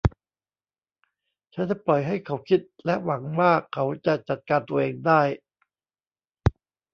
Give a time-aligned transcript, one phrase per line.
[1.53, 5.21] ฉันจะปล่อยให้เขาคิดและหวังว่าเขาจะจัดการตัวเองได้